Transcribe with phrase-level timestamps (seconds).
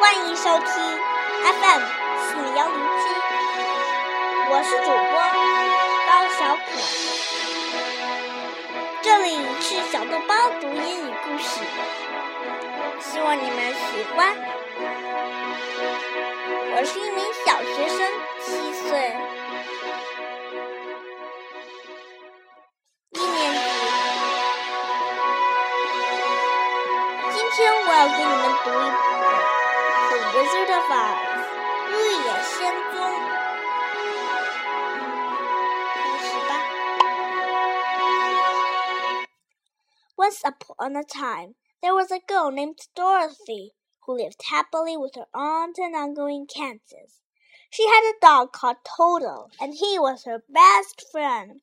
[0.00, 0.66] 欢迎收听
[1.42, 1.82] FM
[2.20, 3.02] 四幺零七，
[4.48, 5.12] 我是主播
[6.06, 6.62] 高小可，
[9.02, 9.26] 这里
[9.60, 11.50] 是小豆包读英语故事，
[13.00, 14.36] 希望你们喜欢。
[16.76, 17.98] 我是一名小学生，
[18.40, 18.46] 七
[18.88, 19.16] 岁，
[23.10, 23.58] 一年级。
[27.32, 28.78] 今天我要给你们读一本
[30.09, 31.41] 《The Wizard of Oz》
[31.91, 32.51] 绿野仙
[32.91, 32.95] 踪。
[35.93, 36.51] 开始吧。
[40.15, 43.73] Once upon a time, there was a girl named Dorothy
[44.05, 47.21] who lived happily with her aunt and uncle in Kansas.
[47.69, 51.61] She had a dog called Toto, and he was her best friend.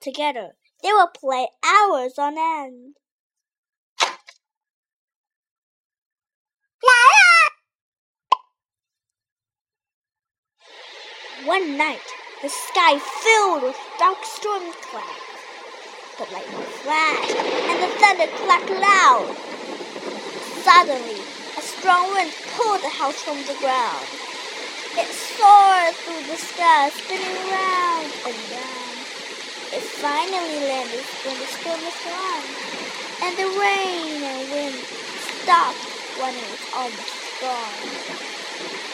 [0.00, 2.96] Together, they would play hours on end.
[11.45, 12.07] One night,
[12.41, 15.43] the sky filled with dark storm clouds.
[16.17, 19.27] The lightning flashed and the thunder clacked loud.
[20.63, 21.19] Suddenly,
[21.57, 24.07] a strong wind pulled the house from the ground.
[24.95, 29.03] It soared through the sky, spinning round and round.
[29.75, 32.47] It finally landed when the storm was gone,
[33.19, 34.79] and the rain and wind
[35.43, 35.91] stopped
[36.23, 38.92] when it was almost gone.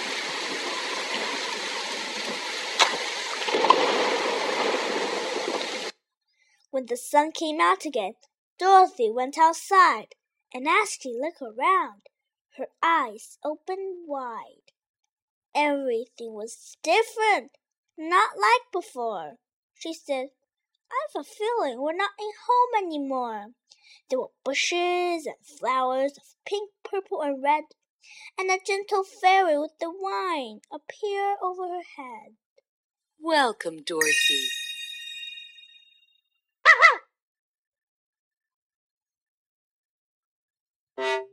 [6.80, 8.13] When the sun came out again,
[8.58, 10.16] Dorothy went outside,
[10.53, 12.03] and as she looked around,
[12.55, 14.72] her eyes opened wide.
[15.53, 17.52] Everything was different,
[17.97, 19.39] not like before.
[19.73, 20.30] She said,
[20.89, 23.47] I have a feeling we're not in home anymore.
[24.09, 27.66] There were bushes and flowers of pink, purple, and red,
[28.38, 32.38] and a gentle fairy with the wine appeared over her head.
[33.19, 34.47] Welcome, Dorothy.
[36.63, 36.97] Flowers, flowers, flowers, flowers.
[40.99, 41.23] Kind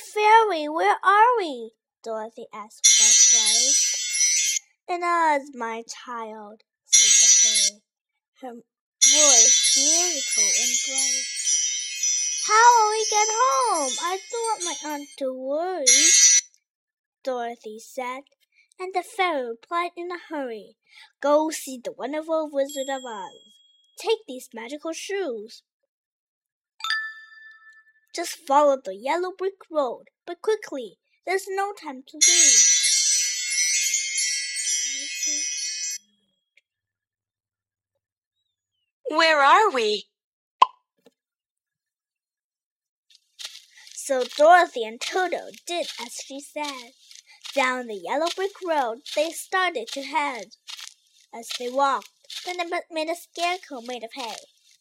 [0.00, 1.72] fairy, where are we?
[2.02, 4.60] Dorothy asked without surprise.
[4.88, 7.82] In Oz, my child, said the fairy,
[8.40, 11.26] her voice musical and bright.
[12.46, 13.92] How will we get home?
[14.00, 16.08] I don't want my aunt to worry,
[17.22, 18.22] Dorothy said,
[18.80, 20.77] and the fairy replied in a hurry.
[21.20, 23.32] Go see the wonderful Wizard of Oz.
[23.98, 25.62] Take these magical shoes.
[28.14, 30.98] Just follow the yellow brick road, but quickly.
[31.26, 32.78] There's no time to lose.
[39.10, 40.04] Where are we?
[43.94, 46.92] So Dorothy and Toto did as she said.
[47.54, 50.56] Down the yellow brick road they started to head.
[51.34, 52.10] As they walked,
[52.44, 54.36] then they met a scarecrow made of hay.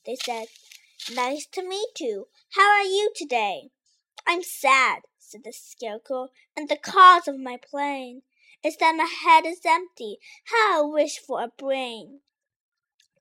[0.06, 0.48] They said,
[1.14, 2.28] Nice to meet you.
[2.52, 3.70] How are you today?
[4.26, 8.24] I'm sad, said the scarecrow, and the cause of my pain
[8.64, 10.18] is that my head is empty.
[10.46, 12.22] How I wish for a brain.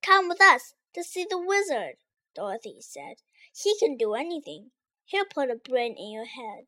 [0.03, 1.97] Come with us to see the wizard,
[2.35, 3.17] Dorothy said.
[3.55, 4.71] He can do anything.
[5.05, 6.67] He'll put a brain in your head.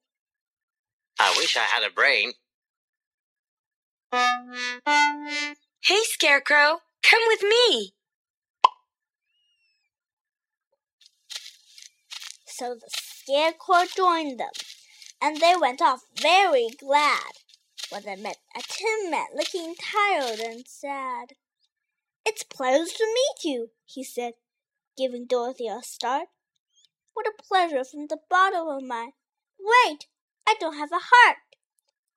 [1.18, 2.32] I wish I had a brain.
[5.82, 7.92] Hey, Scarecrow, come with me.
[12.46, 14.50] So the scarecrow joined them,
[15.22, 17.32] and they went off very glad
[17.90, 21.34] when they met a tin man looking tired and sad.
[22.26, 24.34] It's pleasure to meet you, he said,
[24.96, 26.28] giving Dorothy a start.
[27.14, 29.10] What a pleasure from the bottom of my.
[29.58, 30.06] Wait,
[30.46, 31.38] I don't have a heart.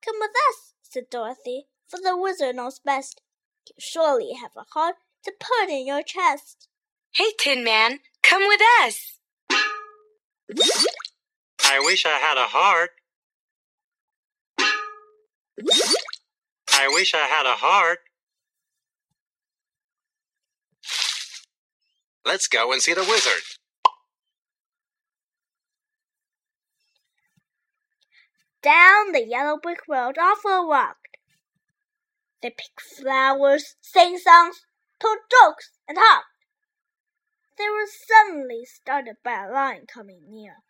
[0.04, 3.22] Come with us, said Dorothy, for the wizard knows best.
[3.68, 6.68] You surely have a heart to put in your chest.
[7.14, 9.18] Hey, Tin Man, come with us.
[11.64, 12.90] I wish I had a heart.
[16.72, 17.98] I wish I had a heart.
[22.24, 23.42] Let's go and see the wizard.
[28.62, 31.01] Down the yellow brick road off they walked.
[32.42, 34.66] They picked flowers, sang songs,
[34.98, 36.26] told jokes, and hopped.
[37.56, 40.64] They were suddenly startled by a lion coming near.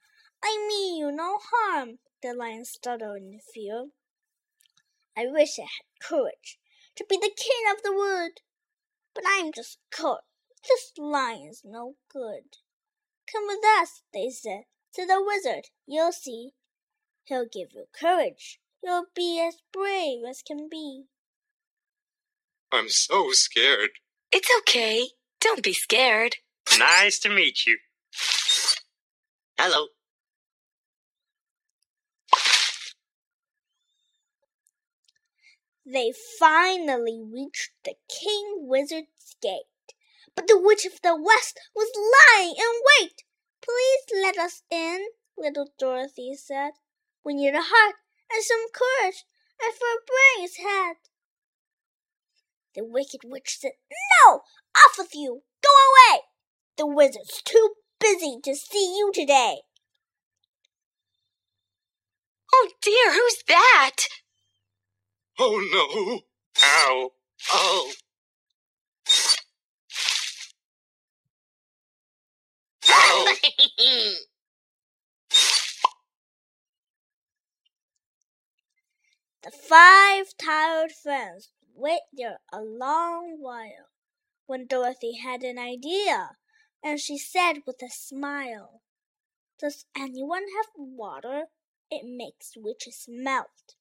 [0.44, 3.88] I mean you no harm, the lion stuttered in fear.
[5.16, 6.58] I wish I had courage
[6.96, 8.42] to be the king of the wood,
[9.14, 10.18] but I'm just cur
[10.68, 12.58] This lion's no good.
[13.26, 15.70] Come with us, they said, to the wizard.
[15.86, 16.52] You'll see.
[17.24, 18.60] He'll give you courage.
[18.82, 21.06] You'll be as brave as can be.
[22.72, 23.90] I'm so scared.
[24.32, 25.08] It's okay.
[25.40, 26.36] Don't be scared.
[26.78, 27.76] Nice to meet you.
[29.58, 29.88] Hello.
[35.84, 39.64] They finally reached the king wizard's gate.
[40.34, 43.24] But the witch of the west was lying in wait.
[43.60, 46.72] Please let us in, little Dorothy said.
[47.22, 47.96] We need a heart
[48.32, 49.24] and some courage
[49.60, 50.96] and for a brain's head.
[52.74, 53.72] The wicked witch said,
[54.26, 54.40] No!
[54.76, 55.42] Off with you!
[55.62, 56.22] Go away!
[56.76, 59.58] The wizard's too busy to see you today.
[62.54, 63.96] Oh dear, who's that?
[65.38, 66.20] Oh no.
[66.62, 67.10] Ow.
[67.52, 67.92] Oh.
[72.90, 73.34] Ow.
[79.42, 83.88] The five tired friends waited there a long while
[84.46, 86.36] when Dorothy had an idea,
[86.82, 88.82] and she said with a smile,
[89.58, 91.46] Does anyone have water?
[91.90, 93.76] It makes witches melt.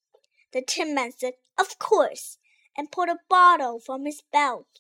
[0.52, 2.38] The Tin Man said, Of course,
[2.78, 4.80] and pulled a bottle from his belt.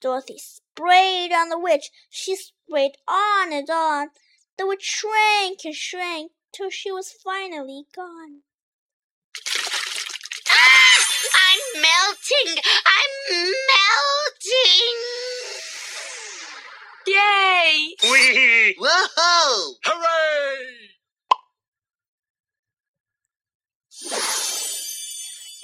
[0.00, 1.90] Dorothy sprayed on the witch.
[2.10, 4.10] She sprayed on and on.
[4.58, 8.42] The witch shrank and shrank till she was finally gone.
[11.74, 12.62] I'm melting!
[12.86, 14.98] I'm melting!
[17.06, 17.94] Yay!
[18.02, 18.76] Wee.
[18.78, 19.74] Whoa!
[19.84, 20.90] Hooray!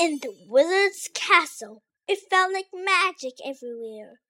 [0.01, 4.21] In the wizard's castle, it felt like magic everywhere.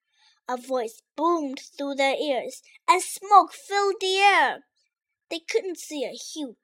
[0.49, 4.65] A voice boomed through their ears, and smoke filled the air.
[5.31, 6.57] They couldn't see a huge,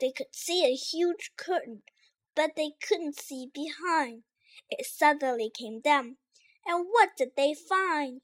[0.00, 1.82] they could see a huge curtain,
[2.34, 4.24] but they couldn't see behind.
[4.70, 6.16] It suddenly came down,
[6.66, 8.20] and what did they find?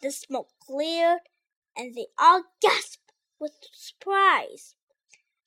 [0.00, 1.20] The smoke cleared,
[1.76, 4.74] and they all gasped with surprise.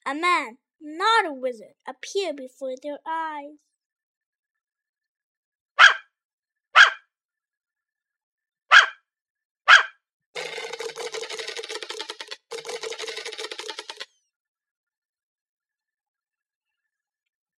[0.05, 3.57] A man, not a wizard, appeared before their eyes.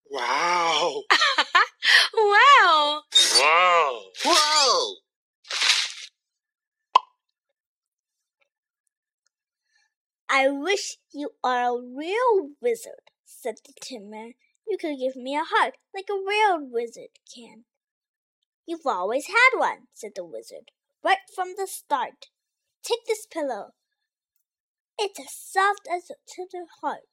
[0.09, 1.03] Wow!
[2.15, 3.01] wow!
[3.13, 4.01] Whoa.
[4.25, 4.93] Whoa!
[10.39, 14.35] I wish you are a real wizard, said the Tin Man.
[14.67, 17.63] You could give me a heart like a real wizard can.
[18.67, 20.69] You've always had one, said the wizard,
[21.03, 22.27] right from the start.
[22.83, 23.71] Take this pillow.
[24.99, 27.09] It's as soft as a tender heart.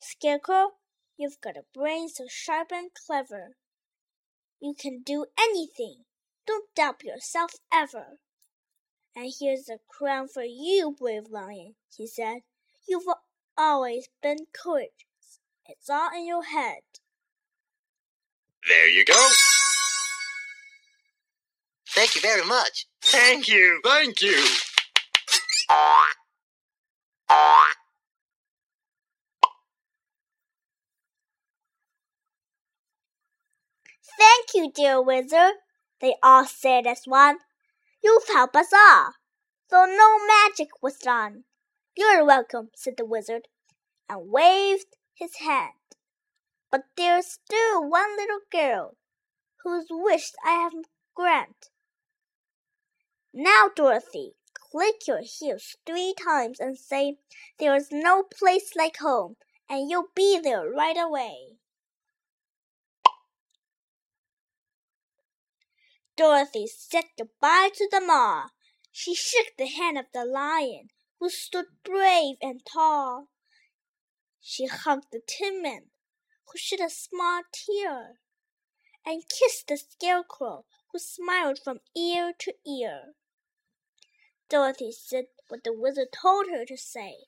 [0.00, 0.72] Scarecrow,
[1.16, 3.54] you've got a brain so sharp and clever.
[4.60, 5.98] You can do anything.
[6.48, 8.18] Don't doubt yourself ever.
[9.14, 12.40] And here's a crown for you, brave lion, he said.
[12.88, 13.06] You've
[13.58, 15.40] always been courageous.
[15.66, 16.80] It's all in your head.
[18.66, 19.28] There you go.
[21.90, 22.86] Thank you very much.
[23.02, 23.80] Thank you.
[23.84, 24.42] Thank you.
[34.18, 35.54] Thank you, dear wizard,
[36.00, 37.38] they all said as one.
[38.02, 39.12] You've helped us all,
[39.70, 41.44] though no magic was done.
[41.96, 43.48] You're welcome, said the wizard,
[44.08, 45.74] and waved his hand.
[46.70, 48.96] But there's still one little girl
[49.62, 50.72] whose wish I have
[51.14, 51.70] grant.
[53.32, 57.18] Now, Dorothy, click your heels three times and say,
[57.58, 59.36] There is no place like home,
[59.68, 61.58] and you'll be there right away.
[66.14, 68.50] Dorothy said goodbye to them all.
[68.90, 73.28] She shook the hand of the lion, who stood brave and tall.
[74.40, 75.90] She hugged the Tin Man,
[76.46, 78.20] who shed a small tear,
[79.06, 83.14] and kissed the Scarecrow, who smiled from ear to ear.
[84.50, 87.24] Dorothy said what the wizard told her to say,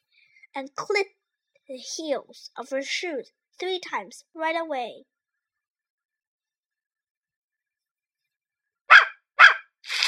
[0.54, 1.16] and clicked
[1.66, 5.06] the heels of her shoes three times right away.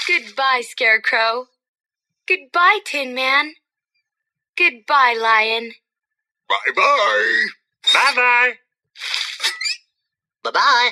[0.06, 1.48] Goodbye, Scarecrow.
[2.28, 3.54] Goodbye, Tin Man.
[4.56, 5.72] Goodbye, Lion.
[6.48, 7.46] Bye bye.
[7.92, 8.52] Bye bye.
[10.44, 10.90] bye bye.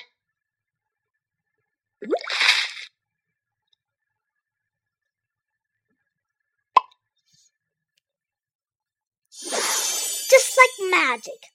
[10.30, 11.46] Just like magic,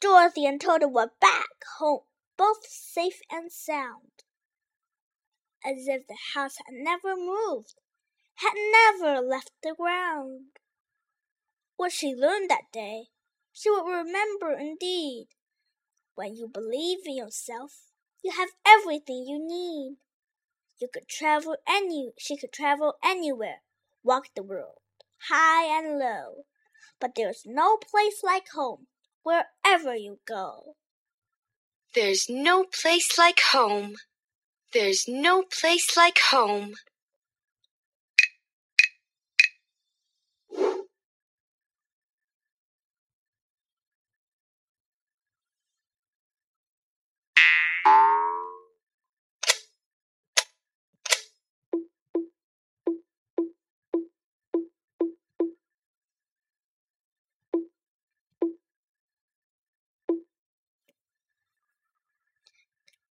[0.00, 1.48] Dorothy and Toto were back
[1.78, 2.00] home,
[2.36, 4.24] both safe and sound
[5.66, 7.74] as if the house had never moved,
[8.36, 10.46] had never left the ground.
[11.76, 13.06] What she learned that day,
[13.52, 15.28] she would remember indeed.
[16.14, 17.72] When you believe in yourself,
[18.22, 19.96] you have everything you need.
[20.78, 23.62] You could travel any she could travel anywhere,
[24.02, 24.78] walk the world,
[25.28, 26.44] high and low.
[27.00, 28.86] But there's no place like home,
[29.22, 30.76] wherever you go.
[31.94, 33.96] There's no place like home.
[34.78, 36.74] There's no place like home.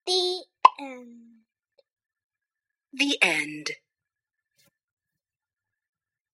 [0.05, 0.43] The
[0.79, 1.34] end.
[2.97, 3.75] The end.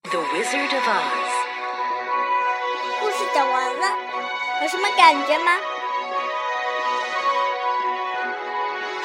[0.04, 1.32] The Wizard of Oz.
[3.00, 5.58] 故事讲完了，有什么感觉吗？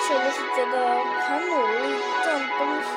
[0.03, 2.89] 是不是觉得很努力这种东西，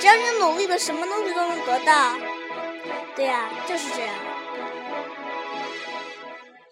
[0.00, 2.16] 只要你努力了，什么东西都能得到。
[3.16, 4.14] 对呀、就是这样。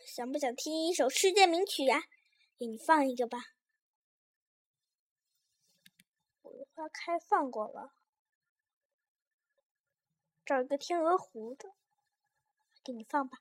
[0.07, 2.05] 想不想听一首世界名曲呀、
[2.59, 3.39] 给你放一个吧。
[6.43, 7.93] 我的花开放过了。
[10.45, 11.75] 找一个天鹅湖的，
[12.85, 13.39] 给你放吧。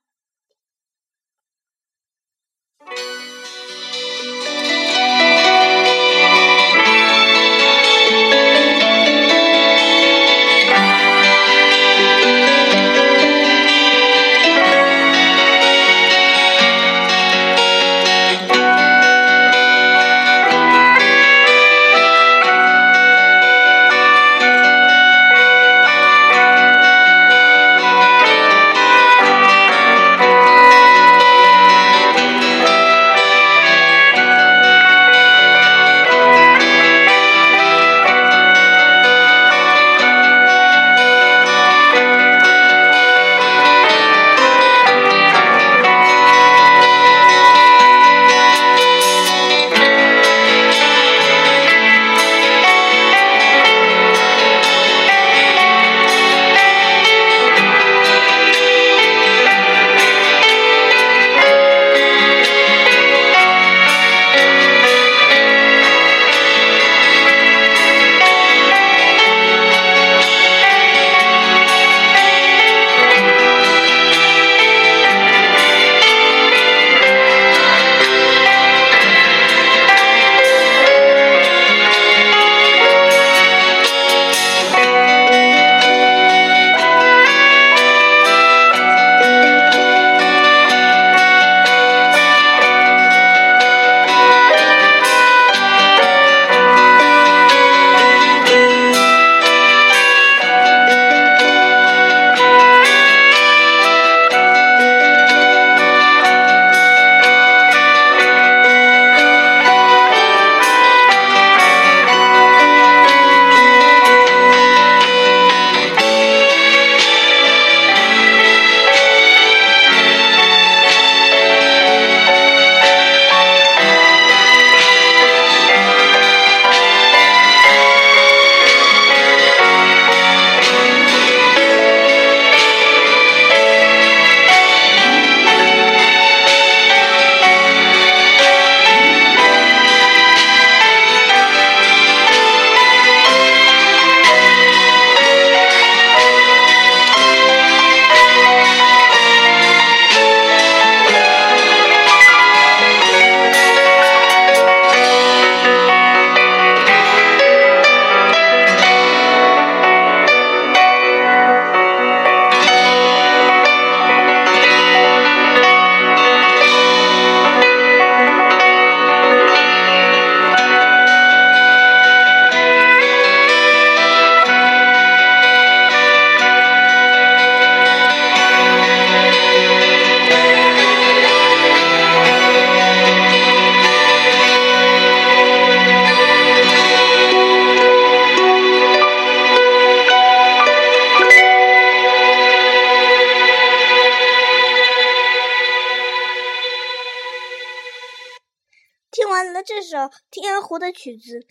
[200.76, 201.46] 天鹅湖》的曲子，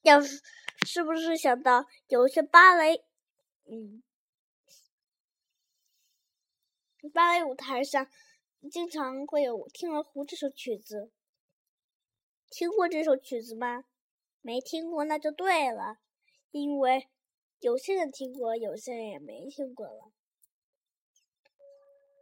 [0.00, 0.42] 要是
[0.86, 3.04] 是不是想到有一些芭蕾，
[3.66, 4.02] 嗯，
[7.12, 8.08] 芭蕾舞台上
[8.70, 11.10] 经常会有《天鹅湖》这首曲子？
[12.48, 13.84] 听过这首曲子吗？
[14.40, 15.98] 没听过那就对了，
[16.52, 17.08] 因为
[17.60, 20.12] 有些人听过，有些人也没听过了。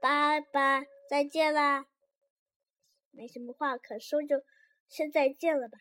[0.01, 1.87] 拜拜，再见啦！
[3.11, 4.43] 没什么话可说，就
[4.89, 5.79] 先再见了吧。